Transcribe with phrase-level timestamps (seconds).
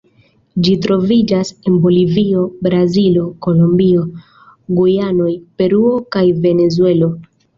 [0.67, 4.07] Ĝi troviĝas en Bolivio, Brazilo, Kolombio,
[4.79, 5.29] Gujanoj,
[5.61, 7.11] Peruo kaj Venezuelo.